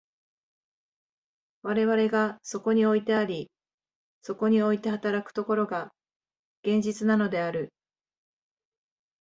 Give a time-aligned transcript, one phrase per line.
[1.61, 3.51] 我々がそこにおいてあり、
[4.23, 5.93] そこにおいて働く所が、
[6.63, 7.71] 現実なのである。